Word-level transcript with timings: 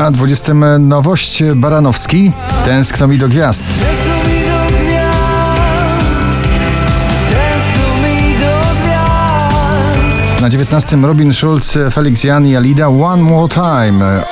Na 0.00 0.10
20 0.10 0.54
nowość 0.78 1.42
Baranowski. 1.54 2.32
Tęskno 2.64 3.08
mi 3.08 3.18
do 3.18 3.28
gwiazd. 3.28 3.62
Tęskno 3.62 4.14
mi 4.14 4.40
do 4.40 4.76
gwiazd 4.76 6.48
Tęskno 7.30 7.96
mi 8.02 8.38
do 8.38 8.50
gwiazd 8.82 10.42
Na 10.42 10.48
19 10.48 10.96
Robin 10.96 11.32
Schulz, 11.32 11.78
Felix 11.90 12.24
Jan 12.24 12.46
i 12.46 12.56
Alida 12.56 12.88
One 12.88 13.22
More 13.22 13.48
Time. 13.48 14.24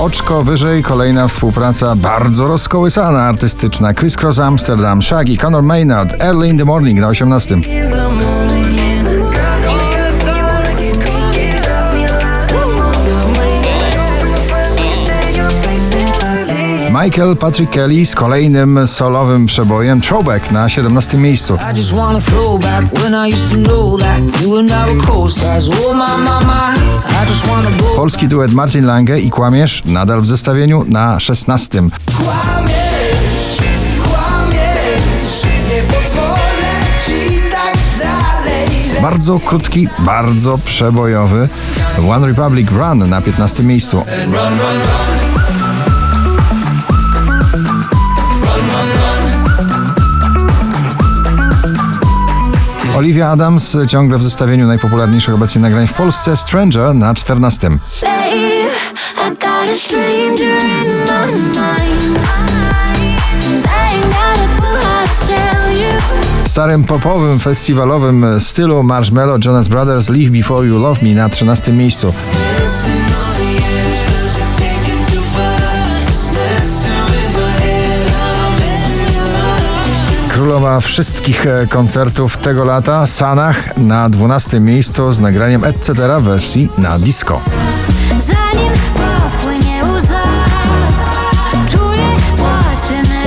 Oczko 0.00 0.42
wyżej, 0.42 0.82
kolejna 0.82 1.28
współpraca 1.28 1.96
bardzo 1.96 2.48
rozkołysana 2.48 3.22
artystyczna. 3.22 3.94
Chris 3.94 4.16
Cross 4.16 4.38
Amsterdam, 4.38 5.02
Shaggy, 5.02 5.36
Conor 5.36 5.62
Maynard, 5.62 6.20
Early 6.20 6.48
in 6.48 6.58
the 6.58 6.64
Morning 6.64 7.00
na 7.00 7.08
18. 7.08 7.56
Michael 17.04 17.36
Patrick 17.36 17.72
Kelly 17.72 18.06
z 18.06 18.14
kolejnym 18.14 18.86
solowym 18.86 19.46
przebojem 19.46 20.00
Throwback 20.00 20.50
na 20.50 20.68
17 20.68 21.18
miejscu. 21.18 21.54
Oh. 21.54 21.72
Polski 27.96 28.28
duet 28.28 28.52
Martin 28.52 28.86
Lange 28.86 29.20
i 29.20 29.30
Kłamiesz 29.30 29.82
nadal 29.84 30.20
w 30.20 30.26
zestawieniu 30.26 30.84
na 30.88 31.20
16. 31.20 31.82
Kłamiesz, 32.16 33.58
kłamiesz, 34.02 35.42
nie 35.68 35.82
pozwolę 35.82 36.72
ci 37.06 37.42
tak 37.50 37.78
dalej. 37.98 39.02
Bardzo 39.02 39.38
krótki, 39.38 39.88
bardzo 39.98 40.58
przebojowy 40.58 41.48
One 42.10 42.26
Republic 42.26 42.70
Run 42.70 43.08
na 43.08 43.20
15 43.20 43.62
miejscu. 43.62 44.04
Olivia 52.98 53.30
Adams 53.30 53.76
ciągle 53.88 54.18
w 54.18 54.22
zestawieniu 54.22 54.66
najpopularniejszych 54.66 55.34
obecnie 55.34 55.60
nagrań 55.60 55.86
w 55.86 55.92
Polsce 55.92 56.36
Stranger 56.36 56.94
na 56.94 57.14
14. 57.14 57.68
Babe, 57.70 57.78
I 59.26 59.30
got 59.30 59.68
a 59.72 59.76
stranger 59.76 60.58
in 60.62 60.88
my 61.06 61.32
mind. 61.36 62.18
And 63.46 63.66
I 63.66 63.94
ain't 63.94 64.12
got 64.12 64.38
a 64.38 64.60
clue 64.60 64.78
how 64.78 65.06
to 65.06 65.26
tell 65.26 65.72
you. 65.72 66.00
W 66.44 66.48
starym 66.48 66.84
popowym, 66.84 67.38
festiwalowym 67.38 68.26
stylu 68.40 68.82
Marshmello 68.82 69.38
Jonas 69.44 69.68
Brothers 69.68 70.08
Live 70.08 70.30
Before 70.30 70.66
You 70.66 70.78
Love 70.78 71.02
Me 71.02 71.14
na 71.14 71.28
13 71.28 71.72
miejscu. 71.72 72.12
Królowa 80.58 80.80
wszystkich 80.80 81.46
e, 81.46 81.66
koncertów 81.66 82.36
tego 82.36 82.64
lata, 82.64 83.06
Sanach 83.06 83.76
na 83.76 84.10
12 84.10 84.60
miejscu 84.60 85.12
z 85.12 85.20
nagraniem 85.20 85.64
Etc. 85.64 85.94
wersji 86.20 86.68
na 86.78 86.98
disco. 86.98 87.40
Zanim 88.18 88.72
popłynie 88.94 89.82
łza, 89.84 90.22
czule 91.70 92.08
włosy 92.36 93.08
me. 93.08 93.24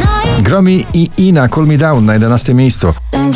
No 0.00 0.38
i 0.38 0.42
Gromi 0.42 0.86
i 0.94 1.10
Ina 1.18 1.48
Cool 1.48 1.66
Me 1.66 1.78
Down 1.78 2.04
na 2.04 2.14
11 2.14 2.54
miejscu. 2.54 2.92
I'm 3.12 3.32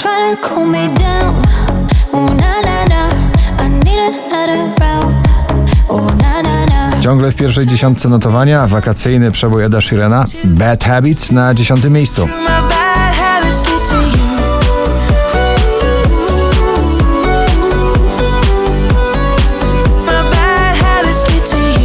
Ciągle 7.08 7.32
w 7.32 7.36
pierwszej 7.36 7.66
dziesiątce 7.66 8.08
notowania 8.08 8.66
wakacyjny 8.66 9.30
przebój 9.30 9.64
Eda 9.64 9.80
Sheerana 9.80 10.24
Bad 10.44 10.84
Habits 10.84 11.32
na 11.32 11.54
10 11.54 11.84
miejscu. 11.84 12.28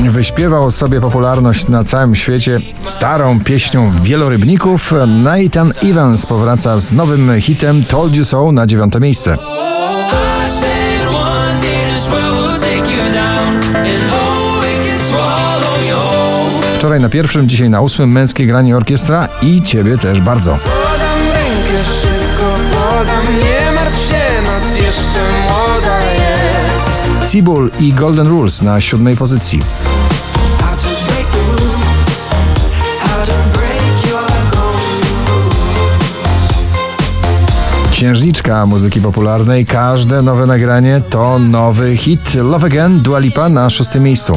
Wyśpiewał 0.10 0.72
sobie 0.72 1.02
popularność 1.02 1.68
na 1.68 1.84
całym 1.84 2.16
świecie 2.16 2.60
starą 2.84 3.40
pieśnią 3.40 3.92
wielorybników. 3.92 4.94
Nathan 5.24 5.74
Evans 5.84 6.26
powraca 6.26 6.78
z 6.78 6.92
nowym 6.92 7.42
hitem 7.42 7.84
Told 7.84 8.16
You 8.16 8.26
So 8.26 8.52
na 8.52 8.68
9 8.68 8.94
miejsce. 9.02 9.38
Wczoraj 16.84 17.00
na 17.00 17.10
pierwszym, 17.10 17.50
dzisiaj 17.50 17.70
na 17.70 17.82
ósmym 17.82 18.12
męskie 18.12 18.46
granie 18.46 18.78
orkiestra 18.78 19.30
i 19.42 19.62
ciebie 19.62 19.98
też 19.98 20.22
bardzo. 20.22 20.52
Podam 20.52 21.34
rękę 21.34 21.84
szybko, 22.02 22.56
podam, 22.74 23.38
nie 23.40 23.72
martw 23.72 24.08
się, 24.08 24.42
noc 24.44 24.76
jeszcze 24.76 25.20
młoda 25.42 26.00
jest. 26.12 27.32
Seabull 27.32 27.72
i 27.80 27.94
Golden 27.94 28.28
Rules 28.28 28.62
na 28.62 28.82
siódmej 28.82 29.18
pozycji. 29.18 29.60
Księżniczka 37.92 38.66
muzyki 38.66 39.02
popularnej, 39.02 39.66
każde 39.66 40.22
nowe 40.22 40.46
nagranie 40.46 41.02
to 41.10 41.40
nowy 41.40 41.98
hit. 41.98 42.36
Love 42.36 42.68
Again, 42.68 43.02
Dua 43.02 43.20
Lipa 43.20 43.50
na 43.50 43.70
szóstym 43.70 44.04
miejscu. 44.04 44.34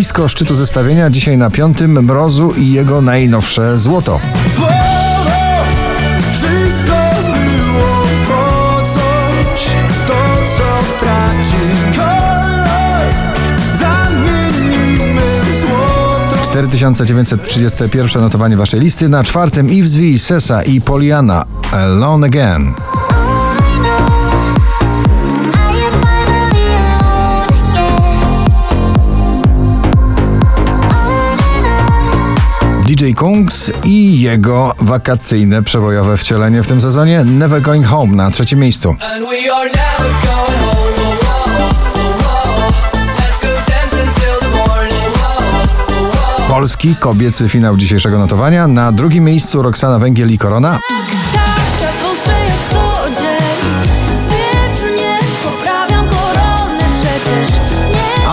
Blisko 0.00 0.28
szczytu 0.28 0.54
zestawienia, 0.54 1.10
dzisiaj 1.10 1.38
na 1.38 1.50
piątym 1.50 2.04
Mrozu 2.04 2.52
i 2.58 2.72
jego 2.72 3.00
najnowsze 3.00 3.78
złoto. 3.78 4.20
Kolor, 11.96 13.14
zamienimy 13.78 15.22
w 15.42 15.66
złoto. 15.66 16.44
4931 16.44 18.22
notowanie 18.22 18.56
waszej 18.56 18.80
listy. 18.80 19.08
Na 19.08 19.24
czwartym 19.24 19.70
Yves 19.70 19.96
V, 19.96 20.18
Sesa 20.18 20.62
i 20.62 20.80
Poliana. 20.80 21.44
Alone 21.72 22.26
Again. 22.26 22.74
DJ 33.10 33.14
Kungs 33.14 33.72
i 33.84 34.20
jego 34.20 34.74
wakacyjne 34.78 35.62
przebojowe 35.62 36.16
wcielenie 36.16 36.62
w 36.62 36.66
tym 36.66 36.80
sezonie 36.80 37.24
Never 37.24 37.62
Going 37.62 37.86
Home 37.86 38.16
na 38.16 38.30
trzecim 38.30 38.58
miejscu. 38.58 38.96
Polski 46.48 46.96
kobiecy 46.96 47.48
finał 47.48 47.76
dzisiejszego 47.76 48.18
notowania. 48.18 48.68
Na 48.68 48.92
drugim 48.92 49.24
miejscu 49.24 49.62
Roxana 49.62 49.98
Węgiel 49.98 50.30
i 50.30 50.38
Korona. 50.38 50.78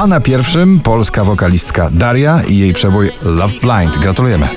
A 0.08 0.10
na 0.10 0.20
pierwszym 0.22 0.80
polska 0.80 1.24
wokalistka 1.24 1.90
Daria 1.92 2.42
i 2.48 2.58
jej 2.58 2.74
przebój 2.74 3.12
Love 3.22 3.54
Blind. 3.62 3.98
Gratulujemy. 3.98 4.48